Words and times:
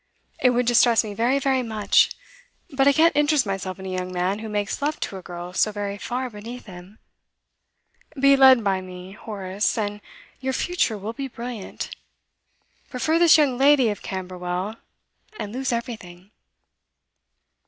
It 0.41 0.49
would 0.49 0.65
distress 0.65 1.03
me 1.03 1.13
very, 1.13 1.37
very 1.37 1.61
much; 1.61 2.09
but 2.71 2.87
I 2.87 2.91
can't 2.91 3.15
interest 3.15 3.45
myself 3.45 3.77
in 3.77 3.85
a 3.85 3.89
young 3.89 4.11
man 4.11 4.39
who 4.39 4.49
makes 4.49 4.81
love 4.81 4.99
to 5.01 5.17
a 5.17 5.21
girl 5.21 5.53
so 5.53 5.71
very 5.71 5.99
far 5.99 6.27
beneath 6.27 6.65
him. 6.65 6.97
Be 8.19 8.35
led 8.35 8.63
by 8.63 8.81
me, 8.81 9.11
Horace, 9.11 9.77
and 9.77 10.01
your 10.39 10.53
future 10.53 10.97
will 10.97 11.13
be 11.13 11.27
brilliant. 11.27 11.95
Prefer 12.89 13.19
this 13.19 13.37
young 13.37 13.59
lady 13.59 13.89
of 13.89 14.01
Camberwell, 14.01 14.77
and 15.39 15.53
lose 15.53 15.71
everything. 15.71 16.31